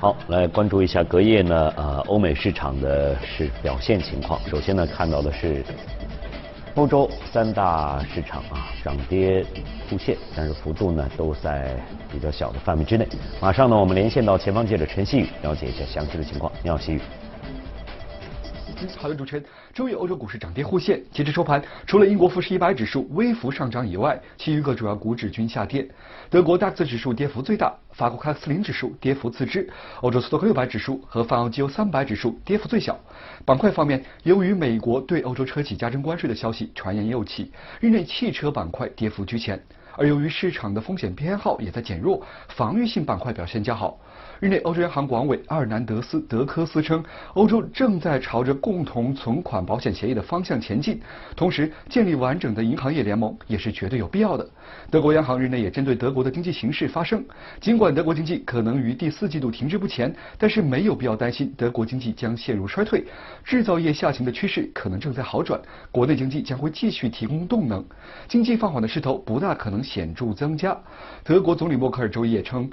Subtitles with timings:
[0.00, 4.40] 好，来关注一下隔夜呢，呃，欧美市场的是表现情况。
[4.48, 5.62] 首先呢，看到的是
[6.74, 9.44] 欧洲三大市场啊，涨跌
[9.90, 11.76] 互现，但是幅度呢都在
[12.10, 13.06] 比较小的范围之内。
[13.42, 16.50] 马上呢，我们连线到前方记者陈曦宇，了解一下详细的情况。
[16.62, 17.00] 你好，曦宇。
[18.96, 19.44] 好的，主持人。
[19.74, 25.86] 周一欧洲股市涨跌互现，截至收盘，除了英国富时一百指数微幅上涨以外，其余各主要股指均下跌。
[26.28, 29.68] 德国 DAX 指数跌幅最大，法国克斯林指数跌幅次之，
[30.00, 32.98] 欧洲斯托克六百指数和泛欧绩优三百指数跌幅最小。
[33.44, 39.62] 板块方面，由于美国对欧洲车企加征关税的消息传言又起，日内汽车板块跌幅居前。
[39.96, 43.98] 而由于市场的风险偏好也在减弱，防御性板块表现较好。
[44.40, 50.98] 日内，欧洲央行广委阿尔南德斯·德科斯称，欧洲正在朝着共同存款保险协议的方向前进，
[51.36, 54.50] 同时建立完整的银行业联盟也是绝对有必要的。
[54.90, 57.22] 德国央行日内也针对德国的经济形势发声，
[57.60, 63.04] 尽管德国经济可能于第四季度停滞不前，但是没有必要担心德国经济将陷入衰退，
[63.44, 65.60] 制造业下行的趋势可能正在好转，
[65.92, 67.84] 国内经济将会继续提供动能，
[68.26, 70.74] 经济放缓的势头不大可能显著增加。
[71.22, 72.70] 德国总理默克尔周一也称。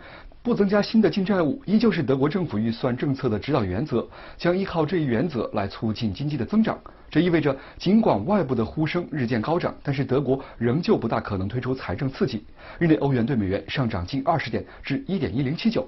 [0.48, 6.80] 不增加新的净债务，依旧是德国政府预算政策的指导原则，将依靠这一原则来促进经济的增长。
[7.12, 12.46] 这意味着，尽管外部的呼声日渐高涨，但是德国仍旧不大可能推出财政刺激。
[12.80, 15.86] 日内欧元对美元上涨近二十点，至一点一零七九。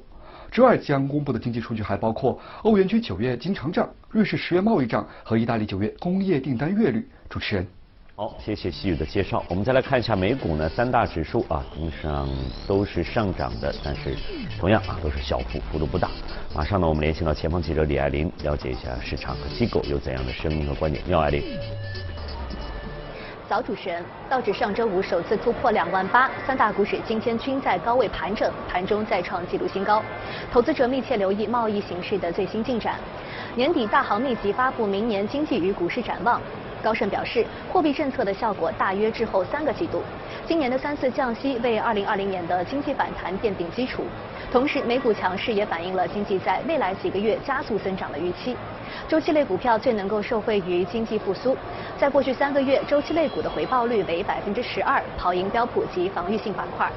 [0.52, 7.08] 之外将公布的经济数据还包括欧元区九月经常账、瑞士十月贸易账和意大利九月工业订单月率。
[7.30, 7.66] 主持人。
[8.20, 9.42] 好，谢谢西雨的介绍。
[9.48, 12.28] 我们再来看一下美股呢，三大指数啊，同上
[12.68, 14.14] 都是上涨的，但是
[14.60, 16.10] 同样啊都是小幅，幅度不大。
[16.54, 21.02] 马上呢，我们连线到前方记者李爱玲，了解一下市场和机构有怎样的声音和观点。
[21.08, 21.42] 你好，爱玲。
[23.48, 30.04] 早，主持人，道指上周五首次突破两万八，三大股指今天均在高位盘整，盘中再创纪录新高。
[30.52, 33.00] 投资者密切留意贸易形势的最新进展。
[33.56, 36.42] 年底大行密集发布明年经济与股市展望。
[36.84, 40.02] 高盛表示，货币政策的效果大约滞后三个季度。
[40.48, 44.04] 今年的三次降息为2020年的经济反弹奠定基础。
[44.52, 48.56] 同时，美股强势也反映了经济在未来几个月加速增长的预期。
[49.08, 51.56] 周期类股票最能够受惠于经济复苏。
[52.00, 56.90] 在过去三个月，周期类股的回报率为百分之十二，跑赢标普及防御性板块。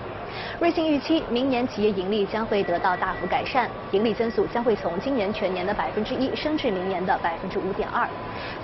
[0.60, 8.08] 瑞信预期明年企业盈利将会得到大幅改善，盈利增速将会从今年全年的百分之一升至明年的百分之五点二。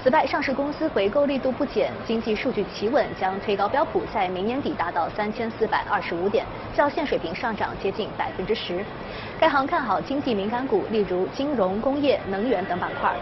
[0.02, 8.84] 此外，上市公司回购力度不减，经济数据企稳，将推高标普在明年底达到三千四百二十五点，较现水平上涨接近百分之十。
[9.40, 13.12] 该行看好经济敏感股，例如金融、工业、能源等板块。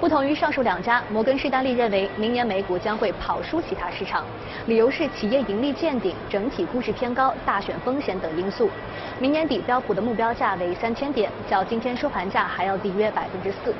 [0.00, 4.24] 不同于上述两家，摩根士丹利认为明年美股将会跑输其他市场，
[4.64, 8.70] 理由是企业盈利见顶、整体估值偏高、大选风险等因素。
[9.18, 13.74] 明年底标普的目标价为三千点，较今天收盘价还要低约百分之四。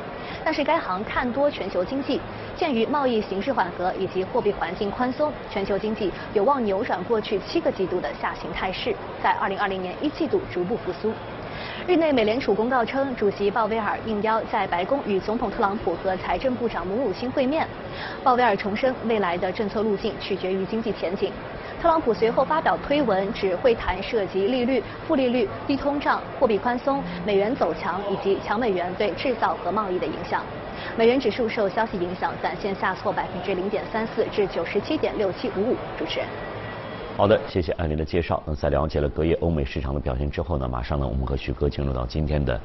[0.45, 2.21] 但是该行看多全球经济，
[2.55, 11.15] 鉴于贸易形势缓和以及货币环境宽松，全球经济有望扭转过去七个季度的下行态势，在二零二零年一季度逐步复苏。
[11.91, 17.67] 日内，美联储公告称，主席鲍威尔应邀在白宫与总统特朗普和财政部长姆努钦会面。
[18.23, 21.33] 鲍威尔重申，未来的政策路径取决于经济前景。
[21.83, 30.45] 特朗普随后发表推文，指会谈涉及利率、负利率、低通胀、货币宽松、美元走强以及强美元对制造和贸易的影响。
[30.97, 35.77] 美元指数受消息影响，暂线下挫百分之零点三四至九十七点六七五五。
[35.99, 36.29] 主持人。
[37.21, 38.43] 好的，谢谢艾琳的介绍。
[38.47, 42.61] 那在了解了隔夜欧美市场的表现之后呢，马上呢，我们和徐哥进入到今天的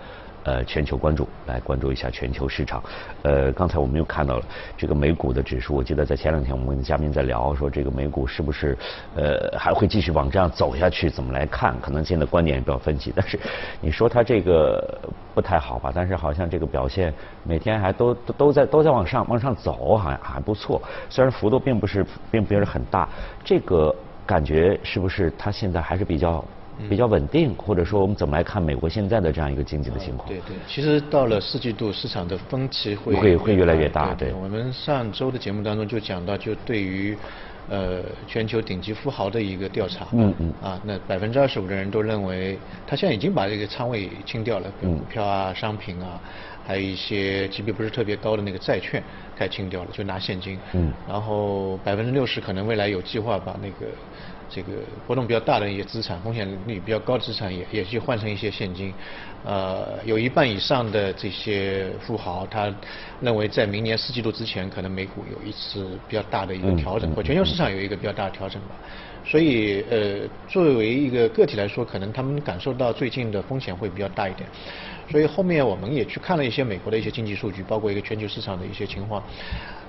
[0.46, 2.82] 呃全球关注，来关注一下全球市场。
[3.24, 4.46] 呃，刚才我们又看到了
[4.78, 8.78] 这个美股的指数，我记得在前两天我们跟嘉宾在聊，说这个美股是不是
[9.18, 11.10] 呃还会继续往这样走下去？
[11.10, 11.78] 怎么来看？
[11.82, 13.12] 可能现在观点也比较分歧。
[13.14, 13.38] 但是
[13.82, 14.97] 你说它这个
[15.34, 15.91] 不太好吧？
[15.94, 17.14] 但是好像这个表现
[17.44, 20.82] 每天还都都都在都在往上往上走，好像还不错。
[21.09, 23.09] 虽然幅度并不是并不是很大，
[23.44, 23.94] 这个。
[24.26, 26.44] 感觉是不是它现在还是比较
[26.90, 30.28] 比较稳定，或者说我们怎么来看美国现在的这样一个经济的情况？
[30.28, 34.14] 对对，其实到了四季度，市场的分歧会会会越来越大。
[34.14, 37.18] 对，我们上周的节目当中就讲到，就对于
[37.70, 46.20] 呃全球顶级富豪的一个调查，嗯嗯，啊，那百分之二十五的人都认为，他现在已经把这个仓位清掉了，股票啊、商品啊，
[46.66, 49.02] 还有一些级别不是特别高的那个债券，
[49.38, 50.59] 该清掉了，就拿现金。
[50.73, 53.91] 嗯，然后百分之六十可能未来有计划把那个。
[54.47, 54.73] 这个
[55.08, 58.94] 波动比较大的一些资产，风险率比较高的资产也也去换成一些现金，
[59.44, 62.72] 呃，有一半以上的这些富豪，他
[63.20, 68.76] 认为在明年四季度之前，可能美股有一次比较大的一个调整，或全球市场有一个比较大的调整吧。
[69.26, 74.47] 所以，呃，作为一个个体来说，可能他们感受到最近的风险会比较大一点。
[75.09, 79.23] 所以后面我们也去看了一些美国的一些经济数据，包括一个全球市场的一些情况。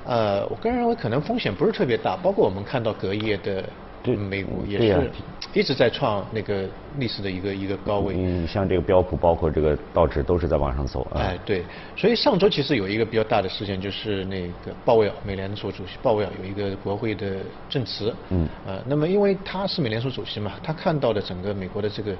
[0.04, 3.68] 呃，我个人认为可能风险不是特别大，包括我们看到隔夜的。
[4.14, 5.10] 美股也是
[5.54, 6.68] 一直在创那个
[6.98, 8.14] 历史的一个一个高位。
[8.16, 11.06] 嗯，像这个标普，包括这个道指都是在往上走。
[11.14, 11.64] 哎，对。
[11.96, 17.36] 所以上周其实有一个比较大的事件，就是那个鲍威尔，美联储主席鲍威尔有一个国会的
[17.70, 18.14] 证词。
[18.28, 18.46] 嗯。
[18.66, 22.14] 呃，那么因为他是美联储主席嘛，他看到的整个美国的这个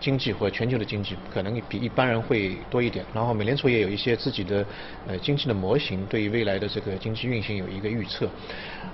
[0.00, 3.04] 经济或全球的经济可能比一般人会多一点。
[3.14, 4.64] 然后美联储也有一些自己的
[5.06, 8.28] 呃经济的模型，对于未来的这个经济运行有一个预测。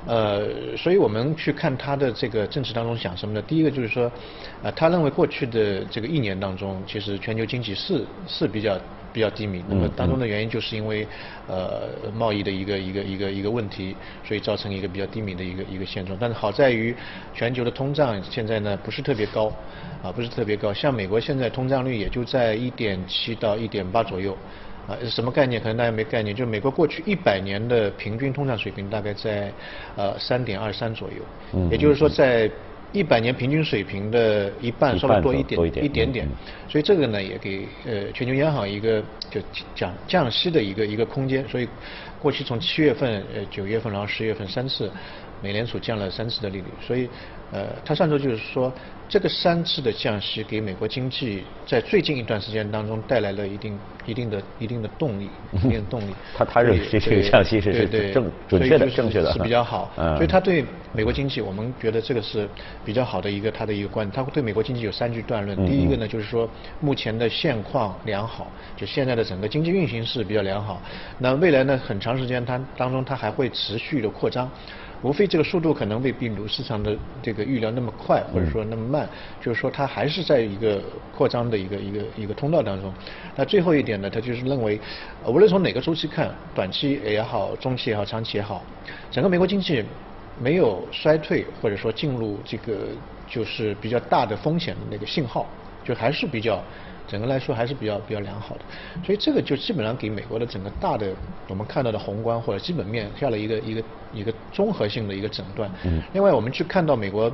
[0.07, 3.41] 呃，所以我们去看他的这个政治当中想什么呢？
[3.43, 4.11] 第一个就是说，
[4.65, 8.77] 呃，他认为过去的这个一年当中，其实全球经济是是比较
[9.13, 9.63] 比较低迷。
[9.69, 11.07] 那么当中的原因就是因为
[11.47, 13.95] 呃贸易的一个一个一个一个问题，
[14.27, 16.19] 所以造成一个比较低迷的一个一个现状。
[16.21, 16.93] 但是好在于
[17.33, 19.47] 全球的通胀现在呢不是特别高，
[20.03, 24.37] 啊不是特别高，像美国现在通胀率也就在一点七到一点八左右。
[24.89, 25.61] 啊，什么概念？
[25.61, 26.35] 可能大家没概念。
[26.35, 29.53] 就美国过去一百年的平均通胀水平大概在
[29.97, 31.17] 呃三点二三左右，
[31.55, 32.51] 嗯，也就是说在
[32.93, 36.29] 一百年平均水平的一半稍微多一点一点点，
[36.69, 39.41] 所以这个呢也给呃全球央行一个就
[39.75, 41.47] 降降息的一个一个空间。
[41.49, 41.69] 所以
[42.21, 44.91] 过去从七月份、呃九月份，然后十月份三次，
[45.43, 47.09] 美联储降了三次的利率，所以。
[47.53, 48.73] 呃，他上周就是说，
[49.09, 56.13] 这个三次的降息给美国经济在最近一段时间当中带来了一定、一定的、一定的动力，一定的动力。
[56.37, 59.93] 他他认为这个降息是是正准确的、正确的，是比较好。
[60.17, 62.49] 所以他对美国经济，我们觉得这个是
[62.85, 64.13] 比较好的一个他的一个观点。
[64.13, 65.57] 他对美国经济有三句断论。
[65.65, 66.51] 第一个呢，就是说
[66.81, 70.83] 目前的现况良好，就现在的整个经济运行是比较良好。
[71.19, 74.51] 那未来呢，很长时间它当中它还会持续的扩张。
[75.03, 79.09] 无非这个速度可能未必如市场的这个预料那么快，或者说那么慢，
[79.41, 82.93] 就是说它还是在一个扩张的一个一个一个通道当中。
[83.35, 84.81] 那最后一点呢，他就是认为，
[85.27, 88.65] 无论从哪个周期看，短期也好，中期也好，长期也好，
[89.11, 89.85] 整个美国经济
[90.39, 92.89] 没有衰退，或者说进入这个
[93.27, 95.49] 就是比较大的风险的那个信号，
[95.85, 96.63] 就还是比较。
[97.07, 98.61] 整个来说还是比较比较良好的，
[99.05, 101.13] 所以这个就基本上给美国的整个大的
[101.49, 103.83] 我们看到的宏观或者基本面下了一个一个
[104.13, 105.71] 一个综合性的一个诊断。
[105.85, 106.03] 嗯。
[106.13, 107.31] 另外我们去看到美国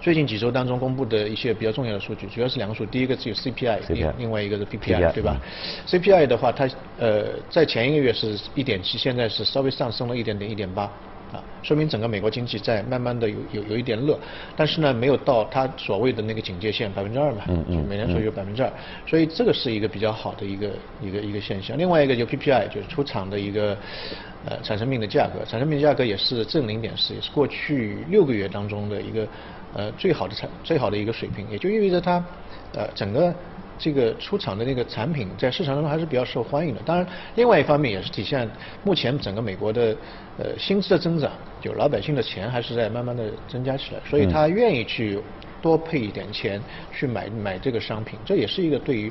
[0.00, 5.40] 最近几周当中公布的一些比较重要的数据，主要是两个数，第一个是有 CPI，另外一个是 PPI，对吧
[5.86, 10.90] ？CPI 的话，它呃在前一个月是一点七，现在是稍微上升了一点点，一点八。
[11.32, 14.16] 啊，说明整个美国经济在慢慢的有有有一点热，
[14.54, 18.72] 但是呢，没有到它所谓的那个警戒线百分之二嘛，嗯嗯，美联储有百分之二，
[19.06, 21.76] 所以这个是一个比较好的一个一个一个现象。
[21.76, 23.76] 另外一个就 PPI 就是出厂的一个
[24.44, 29.26] 呃产生品的价格，产生品价格也是正零点四，也是过去六个月当中的一个
[29.74, 32.24] 呃最好的产最好的一个水平，也就意味着它
[32.74, 33.34] 呃整个。
[33.78, 36.80] 这个出厂的那个产品在市场当中还是比较受欢迎的。
[36.84, 38.48] 当然，另外一方面也是体现
[38.84, 39.96] 目前整个美国的
[40.38, 41.30] 呃薪资的增长，
[41.60, 45.18] 就老百姓的钱还是在慢慢的增加起来，所以他愿意去
[45.60, 46.60] 多配一点钱
[46.92, 49.10] 去买买这个商品，这也是一个对于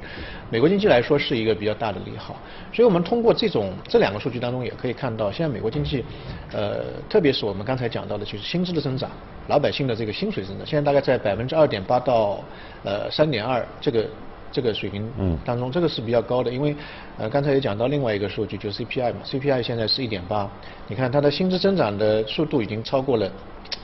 [0.49, 2.37] 美国经济来说是一个比较大的利好。
[2.71, 6.05] 所以我们通过这种这两个数据当中也可以看到，现在美国经济
[6.51, 9.09] 呃特别是我们刚才讲到的就是薪资的增长，
[9.47, 12.39] 老百姓的这个薪水增长，现在大概在百分之二点八到
[12.83, 14.05] 呃三点二这个。
[14.53, 15.03] 这个水平
[15.43, 16.75] 当中，这个是比较高的，因为
[17.17, 20.47] 呃刚才也讲到另外一个数据，就是 CPI 嘛，CPI 现在是一点八，
[20.87, 23.29] 你看它的薪资增长的速度已经超过了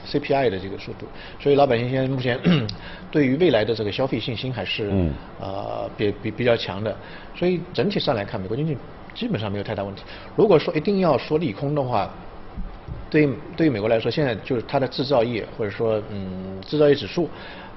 [0.06, 1.06] CPI 的这个速度，
[1.40, 2.38] 所以老百姓现在目前
[3.10, 4.88] 对于未来的这个消费信心还是
[5.40, 6.96] 呃比比比较强的，
[7.34, 8.78] 所以整体上来看，美国经济
[9.12, 10.04] 基本上没有太大问题。
[10.36, 12.08] 如果说一定要说利空的话，
[13.10, 17.28] 对对于美国来说，现在就是它的制造业或者说嗯制造业指数。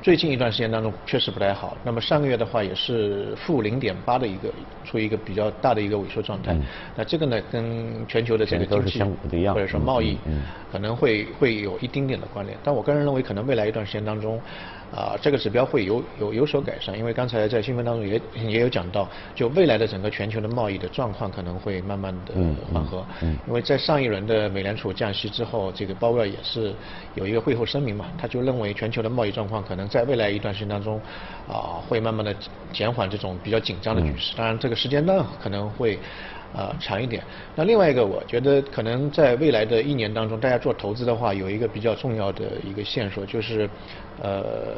[0.03, 6.53] 最近一段时间当中确实不太好，那么上个月的话也是负零点八的一个，处于一个比较大的一个萎缩状态。
[6.93, 9.01] 那这个呢跟全球的这个经济
[9.47, 10.19] 或者说贸易
[10.69, 14.41] 可能会会有一丁点的关联，但我个人认为可能未来一段时间当中。
[14.95, 22.33] 啊，这个指标会有有有所改善，因为刚才在新闻当中也也有讲到，就未来的整个全球的贸易的状况可能会慢慢的
[22.71, 23.03] 缓和。
[23.21, 26.73] 嗯，因为在上一轮的美联储降息之后，这个鲍威尔也是
[27.15, 31.01] 有一个会后声明嘛，他就认为全球的贸易状况可能在未来一段时间当中，
[31.47, 32.35] 啊，会慢慢的
[32.71, 34.35] 减缓这种比较紧张的局势。
[34.37, 35.97] 当然，这个时间段可能会。
[36.55, 37.23] 啊，长一点。
[37.55, 43.69] 那另外一个，我觉得可能在未来的一年当中，大家做投资的话，有一个比较重要的一个线索，就是，
[44.21, 44.75] 呃，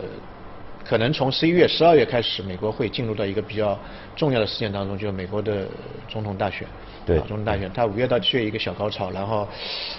[0.87, 3.77] 可能从十一月、十二月开始，美国会进入到一个比较
[4.15, 5.67] 重要的事件当中，就是美国的
[6.07, 6.67] 总统大选。
[7.05, 9.47] 对，总统大选，它五月到七月一个小高潮，然后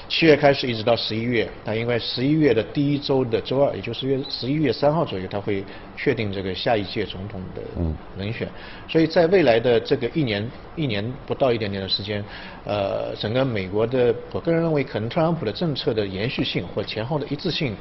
[0.09, 5.65] 七月开始一直到十一月，那因为十一月的第一周的周二，也就是月十一月三号左右，它会
[5.97, 7.63] 确定这个下一届总统的
[8.19, 8.49] 人选。
[8.89, 12.25] 所以在未来的这个一年一年不到一点点的时间，
[12.65, 17.77] 呃，整个美国的，我个人认为，可能特朗普的政策的延续性或前后的一致性。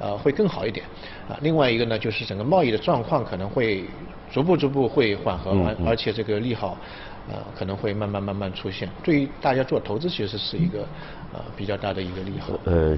[0.00, 0.86] 呃，会更好一点，
[1.28, 3.84] 啊，另外一个呢，就是整个贸易的状况可能会
[4.32, 6.78] 逐步逐步会缓和，而而且这个利好，
[7.28, 8.88] 呃，可能会慢慢慢慢出现。
[9.02, 10.80] 对于大家做投资，其实是一个
[11.34, 12.54] 呃比较大的一个利好。
[12.64, 12.96] 呃，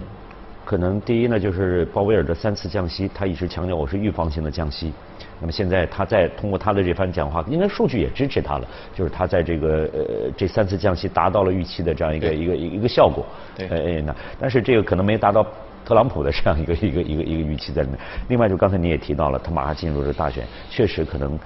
[0.65, 4.93] 可能第一呢，就是鲍威尔的三次降息，他一直强调我是预防性的降息。
[5.41, 13.27] 那么现在他在通过他的这番讲话，应该数据也支持他了，就是他在这个呃这三次降息达到了预期的这样一个一个一个效果。
[13.57, 13.67] 对。
[13.67, 15.45] 哎那但是这个可能没达到。
[15.85, 17.99] 特朗普的这样一个一个一个一个预期在里面。
[18.29, 21.39] 另外，就刚才你也提到了，他马上进入这大选，确实可能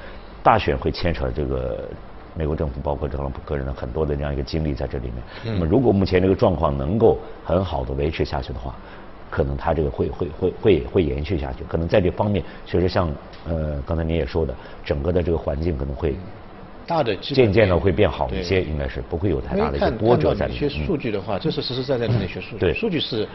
[0.42, 1.88] 大选会牵扯这个
[2.34, 5.14] 美国政府，包括特朗普个人的很多的这样一个经历在这里面。
[5.44, 8.74] 那么，如果目前这个状况能够很好的维持下去的话，
[9.30, 11.64] 可能他这个会会会会会延续下去。
[11.64, 13.10] 可能在这方面，确实像
[13.48, 16.14] 呃刚才你也说的，整个的这个环境可能会
[16.86, 20.64] 大的渐渐的会变好一些，应该是不会有太大的一些波折在里面。
[20.64, 23.26] 一些数据的话，这是实实在在的那些数据，数据是。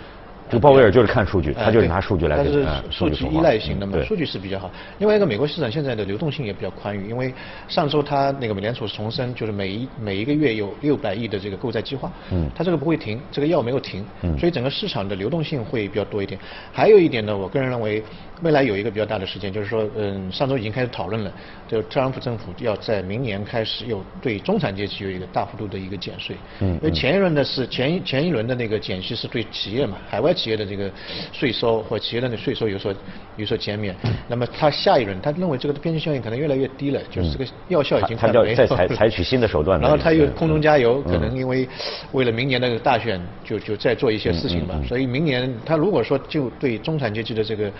[0.51, 4.69] 这个鲍威尔就是看数据，他就是拿数据来它是数据依赖型的嘛，数据是比较好。
[4.99, 7.33] 另外一个，美国市场现在的流动性也比较宽裕，因为
[7.69, 16.37] 上周他那个美联储重申，就是每一每一个月有六百亿的这个购债计划，嗯，它这个不会停，这个药没有停，嗯，所以整个市场的流动性会比较多一点。
[16.73, 18.03] 还有一点呢，我个人认为。
[18.43, 21.31] 未来有一个比较大的事件，就是说，嗯，上周已经开始讨论了，
[21.67, 26.35] 就特朗普政府要在明年开始有对中产阶级有一个大幅度的一个减税。
[26.59, 26.69] 嗯。
[26.69, 30.89] 因为前一轮的是前一前一轮的那个减息是对企业嘛，海外企业的这个
[31.31, 32.93] 税收或企业的那税收有所
[33.37, 33.95] 有所减免。
[34.27, 39.79] 那么他下一轮，他认为这个边际效应可能越来越低了，就是这个药效已经他要再采采取新的手段。
[39.81, 41.67] 然后他又空中加油，可能因为
[42.13, 44.79] 为了明年的大选，就就再做一些事情吧。
[44.87, 47.71] 所以明年他如果说就对中产阶级的这个。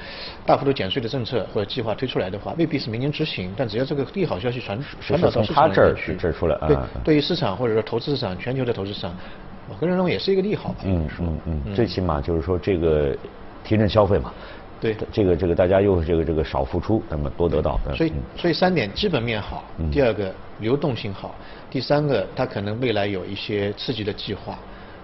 [0.44, 9.16] 大幅度减税的政策或者计划推出来的话，未必是明年执行，但只要这个利好消息传传导到市场去，这儿出来，对，对于市场或者说投资市场，全球的投资市场，
[9.70, 10.80] 我个人认为也是一个利好吧。
[10.84, 13.16] 嗯嗯嗯，最起码就是说这个
[13.64, 14.34] 提振消费嘛。
[14.80, 17.80] 对，这个这个大家又是这个这个少付出，那么多得到。
[17.96, 21.36] 所以所以三点，基本面好，第二个流动性好，
[21.70, 24.58] 第三个它可能未来有一些刺激的计划。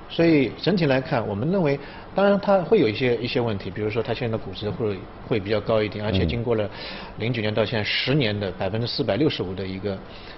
[0.10, 1.78] 所以整体来看，我们认为，
[2.16, 4.98] 当然它会有一些一些问题，比如说它现在的估值会
[5.28, 6.70] 会比较高一点，而且经过了
[7.18, 9.98] 零九年到现在十年的百分之四百六十五的一个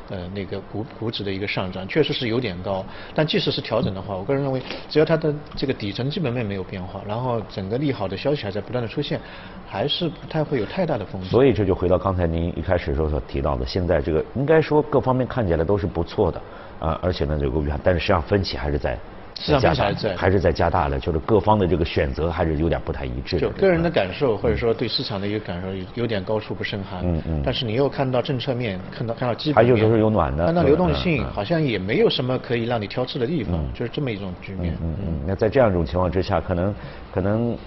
[0.10, 2.84] 呃那个股股指的一个上涨，确实是有点高。
[3.14, 4.60] 但即使是调整的话，我个人认为，
[4.90, 9.22] 只要它的这个底层基本面没有变化，然后整个利好的消息还在不断的出现，
[9.68, 11.30] 还是不太会有太大的风险。
[11.30, 16.42] 所以这就回到刚才您一开始时候所提到的，现在这个应该说各方面看起来都是不错的
[16.80, 18.98] 啊，而且呢这个但是实际上分歧还是在。
[19.40, 23.40] 市场还在，还是在加大了，就是各方的这个选择还是有点不太一致。
[23.40, 27.00] 就个人的感受，或者说对市场的一个感受，有点高处不胜寒。
[27.04, 27.42] 嗯嗯。
[27.44, 34.76] 但是你又看到政策面，看到看到基本面，还有就是有暖的，看到流动性，好像也没有什么可以让你挑刺的地方，就是这么一种局面。
[34.84, 35.20] 嗯嗯。
[35.26, 36.76] 那在这样一种情况之下，可能
[37.14, 37.58] 可能。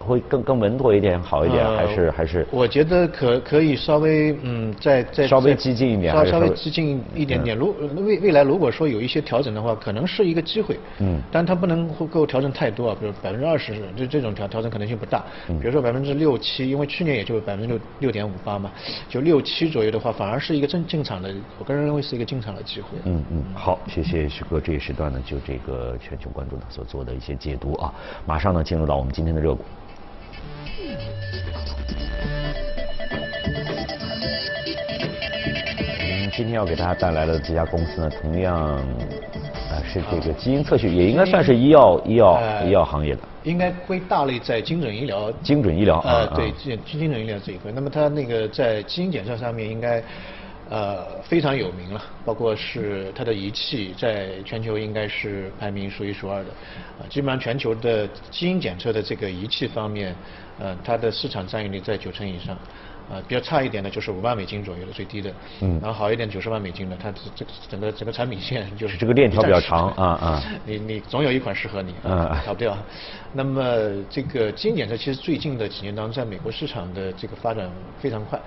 [0.00, 2.46] 会更更稳妥一点，好一点，还是还是？
[2.50, 7.56] 我觉得可可以稍微嗯，再再稍微激进一点，稍稍微激进一点点。
[7.56, 10.78] 如未未来如果说有一些调整的话，可能是一个机会。
[10.98, 11.20] 嗯。
[11.30, 15.22] 但它不能够调整太多啊，比如百分之二十，这这种调调整可能性不大。
[15.48, 15.60] 嗯。
[15.60, 18.72] 比如说百分之六七，因为去年也就百分之六六点五八嘛，
[19.08, 22.88] 就六七左右的话，反而是一个正进场的，我个人认为是一个进场的机会。
[23.04, 23.44] 嗯嗯。
[23.54, 27.92] 好，谢谢徐哥这一时段呢，就这个全球关注呢所做的一些解读啊，
[28.24, 29.62] 马上呢进入到我们今天的热股。
[36.00, 43.20] 嗯，今天要给大家带来的这家公司呢，同样啊是这个基因测序，也应该算是医药医药医药行业的。
[43.44, 45.32] 应该归大类在精准医疗。
[45.42, 47.72] 精准医疗啊，对，精精准医疗这一块。
[47.72, 50.02] 那么它那个在基因检测上面应该
[50.70, 56.50] 呃非常有名了，包括是它的仪器在全球应该是排名数一数二的。
[56.98, 60.14] 啊，基本上全球的基因检测的这个仪器方面。
[60.62, 62.54] 呃，它的市场占有率在九成以上，
[63.10, 72.76] 啊，比较差一点的就是五万美金左右的最低的，嗯，然后好一点九十万美金的，它这个整个整个产品线就是这个链条比较长啊啊， 你你总有一款适合你，嗯，逃不掉。
[73.32, 73.64] 那么
[74.10, 78.38] 这个基因检测其实最近的几年当中，在美国市场的这个发展非常快，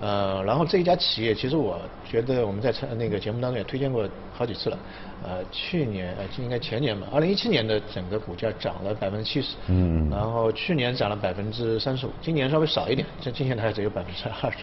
[0.00, 4.78] 呃，然后这一家企业，其实我觉得我们在那个节目当中也推荐过好几次了。
[5.24, 14.58] 呃，去年呃，应该前年吧，二零一七年的整个股价涨了百分之七十，嗯，然后去年涨了百分之三十五，今年稍微少一点，这今年大概只有百分之二十。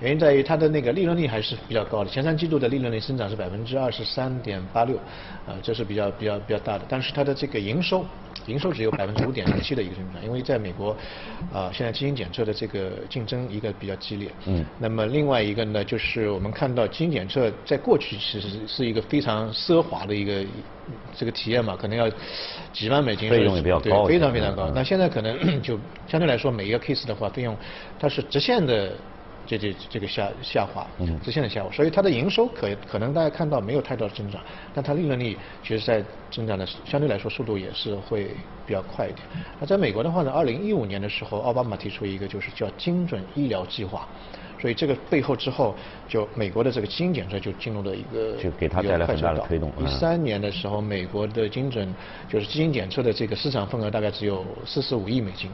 [0.00, 4.96] 原因在于它的那个利润率还是比较高的，前三季度的利润率增长是百分之二十三点八六，
[5.44, 8.04] 啊，这是比较比较比较大的，但是它的这个营收。
[8.48, 10.96] 营收只有百分之五点零七的一个增长，因为在美国，
[11.52, 14.30] 啊，现在基因检测的这个竞争一个比较激烈。
[14.46, 14.64] 嗯。
[14.78, 20.44] 那么另外一个呢，就是我们看到基因检测在过去其实是一个非常奢华的一个
[21.16, 22.10] 这个体验嘛，可能要
[22.72, 23.28] 几万美金。
[23.28, 24.06] 费用也比较高。
[24.06, 24.72] 非常非常高。
[24.74, 27.56] 那现在可能 就相对来说每一个 case 的话，费用
[27.98, 28.92] 它是直线的。
[29.48, 30.86] 这这这个下下滑，
[31.24, 34.42] 直线的下滑，所以它的营收可可能大家看到没有太多的增长，
[34.74, 38.36] 但它利润率其实在增长的相对来说速度也是会
[38.66, 39.26] 比较快一点。
[39.58, 44.06] 那在美国的话呢，二零一五年的时候，奥巴马提出一个就是叫精准医疗计划，
[44.60, 45.74] 所以这个背后之后，
[46.06, 49.72] 就美国的这个基因检测就进入了一个就给它带来很大的推动。
[49.78, 51.88] 一三年的时候，美国的精准
[52.28, 55.50] 就是基因检测的这个市场份额大概只有四十五亿美金。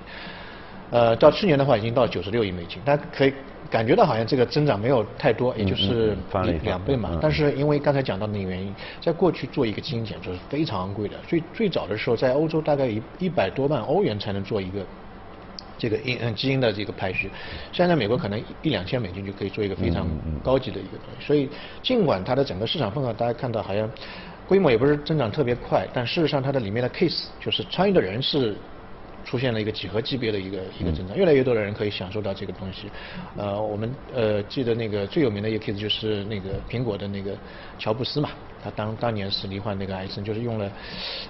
[0.90, 3.32] 呃，到去年的话已经到九十六亿美金，大家可以
[3.68, 6.16] 感觉到好像这个增长没有太多，也就是
[6.62, 7.18] 两倍嘛。
[7.20, 14.86] 但是因为刚才讲到那个原因，在过去做一个基因检测是非常昂贵的，最最早的时候在欧洲大概一一百多万欧元才能做一个
[15.78, 17.28] 这个因基因的这个排序，
[17.72, 20.06] 现在美国可能一两千美金就可以做一个非常
[20.44, 21.26] 高级的一个东西。
[21.26, 21.48] 所以
[21.82, 23.90] 尽管它的整个市场份额大家看到好像
[24.46, 28.54] 规模也不是增长特别快，但事实上它的里面的 case 就是参与的人是。
[29.24, 32.90] 出现了一个几何级别的一个一个增长，越来越多的人可以享受到这个东西。
[33.36, 37.36] 呃，我们呃记得那个最有名的一个 case 就是那个苹果的那个
[37.78, 38.30] 乔布斯嘛，
[38.62, 40.70] 他当当年是罹患那个癌症，就是用了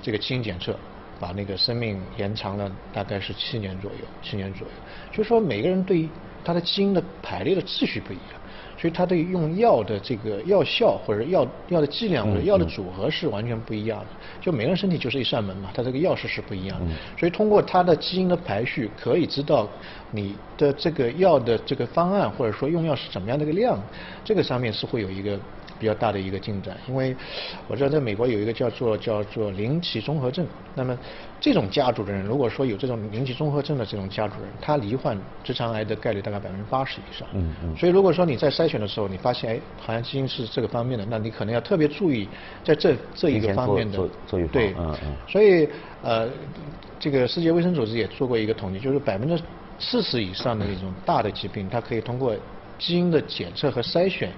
[0.02, 0.76] 这个基因检测，
[1.20, 4.74] 把那个生命延长了大概是七年左右，七年左右。
[5.12, 6.08] 就是说每个人对于
[6.44, 8.40] 他的基因的排列的秩序不一样。
[8.84, 14.06] 所以它对用药的这个药效或者药药的剂量或者药的组合是完全不一样的。
[14.42, 16.94] 就每个人身体就是一扇门嘛，它这个钥匙是不一样的。
[17.18, 19.66] 所以通过它的基因的排序，可以知道
[20.10, 23.82] 你的这个药的这个方案或者说用药是怎么样的一个量，
[24.22, 25.40] 这个上面是会有一个。
[25.78, 27.14] 比较大的一个进展，因为
[27.66, 30.96] 我知道在美国有一个叫做叫做林奇综合症，那么
[31.40, 37.26] 这种家族的人，如果说有这种林奇综合症的这种家族人，他罹患直肠癌的概率大概百分之八十以上。
[37.32, 37.76] 嗯嗯。
[37.76, 42.28] 所以如果说你在筛选的时候，你发现哎，好像基因是这个方面的，那你可能要特别注意
[42.64, 44.08] 在这这一个方面的。
[44.52, 45.16] 对，嗯嗯。
[45.28, 45.68] 所以
[46.02, 46.28] 呃，
[46.98, 49.42] 这个世界卫生组织也做过一个统计，就是百分之
[49.78, 52.34] 四十以上的那种大的疾病，它可以通过
[52.78, 54.30] 基因的检测和筛选。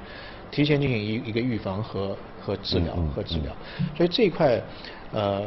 [0.50, 3.52] 提前进行一一个预防和和治疗和治疗，
[3.96, 4.60] 所以这一块，
[5.12, 5.42] 呃，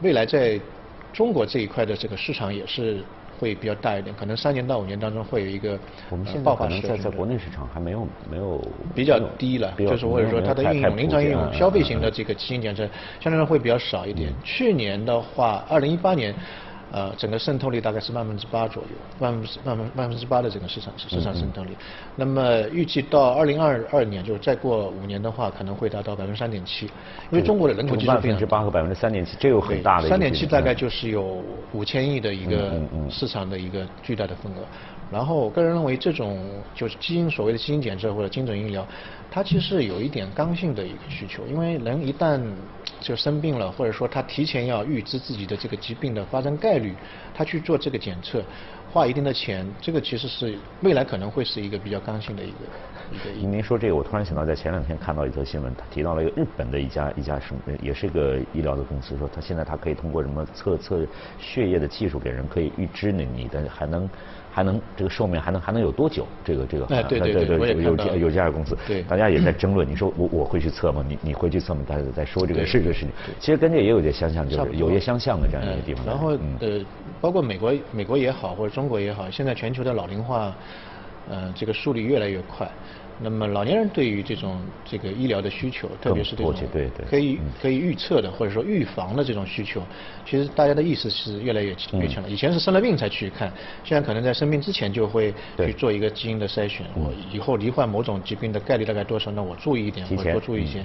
[0.00, 0.58] 未来在
[1.12, 3.04] 中国这一块的这个市场也是
[3.38, 5.78] 会比较大一点，可能三年到五年当中会有一个
[6.10, 8.60] 我们现在可能在在国内市场还没有没有
[8.94, 12.88] 比较低了，就是或者说它的应用临床应用消费型的这个基因检测
[13.20, 14.32] 相对来说会比较少一点。
[14.42, 16.34] 去年的话，二零一八年。
[16.92, 21.70] 呃，整个渗透率大概是万分之八左右，万分之万分万分之八的整个市场市场渗透率。
[22.16, 26.84] 那么预计到二零二二年，就是再过五年的话，可能会达到百分之三点七。
[27.30, 30.08] 因为中国的人口基数万分之八和百分之三点七，这有很大的。
[30.08, 32.78] 三点七大概就是有五千亿的一个
[33.08, 34.58] 市场的一个巨大的份额。
[35.12, 36.42] 然后，我个人认为这种
[36.74, 38.86] 就是基因所谓的基因检测或者精准医疗，
[39.30, 42.40] 它其实有一点刚性的一个需求，因为人一旦
[43.00, 46.94] 就生病了，或者说他提前要预知自己的这个疾病的发生概率，
[47.34, 48.42] 他去做这个检测，
[48.90, 52.56] 花一定的钱，这个其实是未来可能会是一个比较刚性的一个
[53.12, 53.46] 一个。
[53.46, 61.06] 您说这个，我突然想到，在前两天看到一则新闻，他提到了一个日本的一家一家什么，也是一个医疗的公司，说他现在他可以通过什么测测
[61.38, 64.08] 血液的技术给人可以预知你你的还能。
[64.54, 66.26] 还能这个寿命还能还能有多久？
[66.44, 69.88] 这个这个对对对对，有有有这家公司，对，大家也在争论。
[69.88, 71.02] 你说我我会去测吗？
[71.08, 71.80] 你你会去测吗？
[71.88, 73.08] 大家在说这个是这个事情。
[73.40, 76.04] 其实跟这也有点相像，就是有些相像的这样一个地方。
[76.04, 76.84] 然后呃，
[77.18, 80.54] 包括美国美国也好，或者中国也好，现在全球的老龄化，
[81.28, 82.70] 呃，这个速率越来越快。
[83.18, 86.52] 那么老年人对于这种这个医疗的需求，特别是这种
[87.08, 89.86] 可以可以预测的或者说预防的这种需求，
[90.26, 92.28] 其实大家的意识是越来越越强了。
[92.28, 93.52] 以前是生了病才去看，
[93.84, 96.84] 现在可能在生病之前就会去做一个基因的筛选。
[96.96, 99.30] 我以后罹患某种疾病的概率大概多少？
[99.30, 100.84] 那我注意一点，或者多注意一些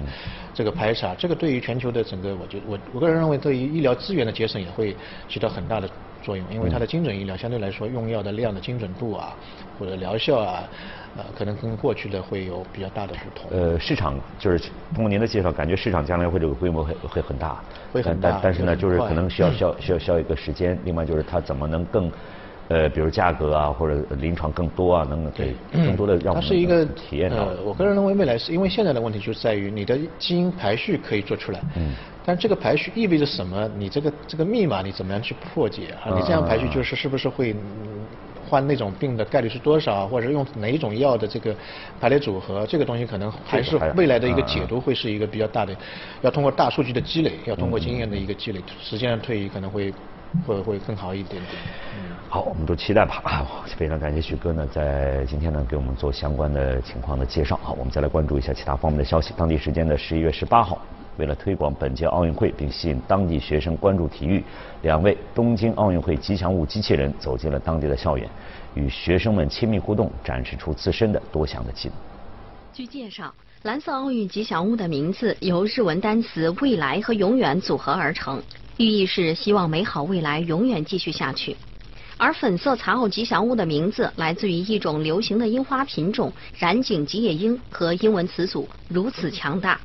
[0.54, 1.16] 这个排查。
[1.16, 4.94] 这个对于全球的整个，我觉我我个人认为，对于医疗资源的节省也会
[5.28, 5.90] 起到很大的
[6.28, 9.34] 作用，因为它的精准医疗相对来说用药的量的精准度啊，
[9.78, 10.68] 或者疗效啊。
[11.16, 13.50] 呃，可能跟过去的会有比较大的不同。
[13.50, 14.58] 呃，市场就是
[14.94, 17.58] 通过您的介绍，感觉市场将来会这个规模会会很大，
[17.90, 18.30] 会很大。
[18.30, 20.78] 但但是呢，就是可能需要需要需要需要一个时间。
[20.84, 22.12] 另外就是它怎么能更
[22.68, 27.48] 呃，比如价格啊，或者临床更多啊，能给更多的让我们它是一个体验到。
[27.64, 33.68] 我个人认为未来是因为现在的问题就在于你的基因排序可以做出来，嗯，但这个排序意味着什么？
[33.76, 36.14] 你这个这个密码你怎么样去破解啊？
[36.14, 37.54] 你这样排序就是是不是会？
[38.50, 41.54] 患那种病的概率是多少，或者用哪一种药的这个
[42.00, 45.76] 排列组合，这个东西可能还是未来的一个解读会是一个比较大的，
[46.22, 49.92] 要通过大数据的积累，要通过经验的一个积累，时间的推移可能会
[50.46, 51.54] 会会更好一点点。
[51.96, 53.20] 嗯，好，我们都期待吧。
[53.24, 57.58] 啊，非常感谢徐哥呢，在今天呢给我们做相关的情况的介绍。
[57.62, 59.34] 好，我们再来关注一下其他方面的消息。
[59.36, 60.78] 当地时间的十一月十八号。
[61.16, 64.44] 为了推广本届奥运会，并吸引当地学生关注体育，
[64.82, 68.30] 两位东京奥运会吉祥物机器人走进了当地的校园，
[68.74, 71.96] 与学生们亲密互动，展示出自身的多项的技能。
[72.72, 78.40] 据介绍，蓝色奥运吉祥物的名字由日文单词“未来”和“永远”组合而成，
[78.78, 81.56] 寓意是希望美好未来永远继续下去。
[82.16, 89.80] 而粉色残奥吉祥物的名字来自于一种流行的樱花品种——染井吉野樱，和英文词组“如此强大”。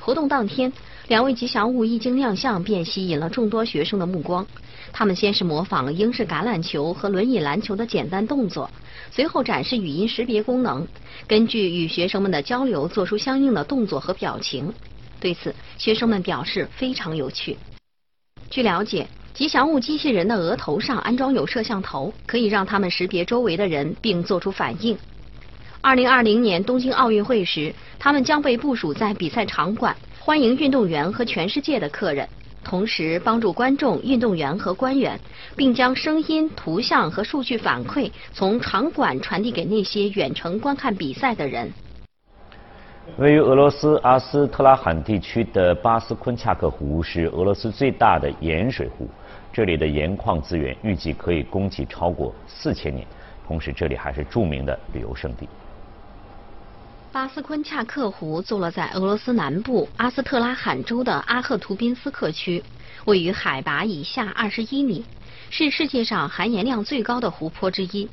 [0.00, 0.72] 活动当天，
[1.08, 4.46] 两位吉祥物一经亮相，便吸引了众多学生的目光。
[4.90, 8.70] 他们先是模仿英式橄榄球和轮椅篮球的简单动作，
[9.10, 10.86] 随后展示语音识别功能，
[11.26, 14.72] 根据与学生们的交流做出相应的动作和表情。
[15.20, 17.56] 对此，学生们表示非常有趣。
[18.50, 24.96] 据了解，吉祥物机器人的额头上安装有摄像头，可以让他们识别周围的人并做出反应。
[25.82, 32.26] 二零二零年东京奥运会时，他们将被部署在比赛场馆，欢迎运动员和全世界的客人，
[32.64, 35.20] 同时帮助观众、运动员和官员，
[35.54, 41.70] 并将声音、图像和数据反馈从场馆传递给那些远程观看比赛的人。
[43.16, 49.08] 位于俄罗斯阿斯特拉罕地区的巴斯昆恰克湖是俄罗斯最大的盐水湖，
[49.52, 53.04] 这里的盐矿资源预计可以供给超过四千年，
[53.44, 55.48] 同时这里还是著名的旅游胜地。
[57.10, 62.62] 巴斯昆恰克湖坐落在俄罗斯南部阿斯特拉罕州的阿赫图宾斯克区，
[63.06, 65.04] 位于海拔以下二十一米，
[65.50, 68.08] 是世界上含盐量最高的湖泊之一。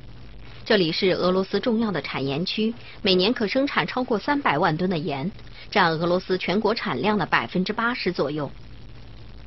[0.65, 2.73] 这里是俄罗斯重要的产盐区，
[3.03, 5.31] 每年可生产超过三百万吨的盐，
[5.69, 8.49] 占俄罗斯全国产量的百分之八十左右。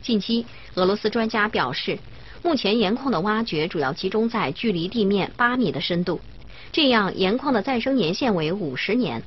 [0.00, 1.98] 近期，俄罗斯专家表示，
[2.40, 6.20] 目前盐矿的挖掘主要集中在距离地面八米的深度，
[6.70, 9.20] 这样盐矿的再生年限为五十年。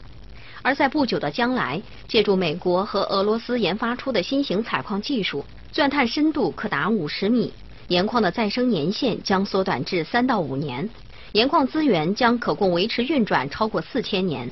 [0.61, 7.51] 而在不久的将来，借助美国和俄罗斯研发出的新型采矿技术，钻探深度可达五十米，
[7.89, 10.89] 盐矿的再生年限将缩短至三到五年，
[11.33, 14.49] 盐矿资源将可供维持运转超过四千年。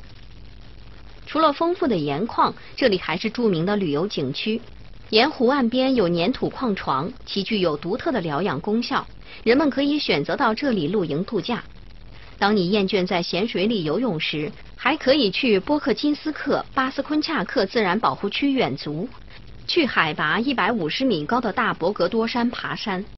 [1.25, 4.61] 除了丰富的盐矿，这里还是著名的旅游景区。
[5.09, 9.05] 沿湖岸边有粘土矿床，其具有独特的疗养功效，
[9.43, 11.63] 人们可以选择到这里露营度假。
[12.37, 19.09] 当你厌倦在咸水里游泳时，还可以去波克金斯克巴斯昆恰克自然保护区远足，
[19.67, 23.03] 去海拔一百五十米高的大博格多山爬山。